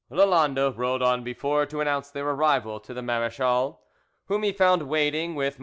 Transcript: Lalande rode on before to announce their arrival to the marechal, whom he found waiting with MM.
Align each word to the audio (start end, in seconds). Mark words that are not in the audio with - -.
Lalande 0.09 0.75
rode 0.75 1.03
on 1.03 1.23
before 1.23 1.67
to 1.67 1.79
announce 1.79 2.09
their 2.09 2.27
arrival 2.27 2.79
to 2.79 2.91
the 2.91 3.03
marechal, 3.03 3.81
whom 4.25 4.41
he 4.41 4.51
found 4.51 4.89
waiting 4.89 5.35
with 5.35 5.57
MM. 5.59 5.59